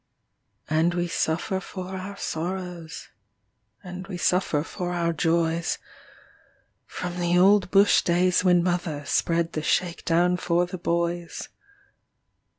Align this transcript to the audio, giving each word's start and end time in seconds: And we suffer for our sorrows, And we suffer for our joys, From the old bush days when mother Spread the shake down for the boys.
And 0.67 0.95
we 0.95 1.07
suffer 1.07 1.59
for 1.59 1.95
our 1.95 2.17
sorrows, 2.17 3.09
And 3.83 4.07
we 4.07 4.17
suffer 4.17 4.63
for 4.63 4.91
our 4.93 5.13
joys, 5.13 5.77
From 6.87 7.19
the 7.19 7.37
old 7.37 7.69
bush 7.69 8.01
days 8.01 8.43
when 8.43 8.63
mother 8.63 9.05
Spread 9.05 9.51
the 9.53 9.61
shake 9.61 10.03
down 10.03 10.37
for 10.37 10.65
the 10.65 10.79
boys. 10.79 11.49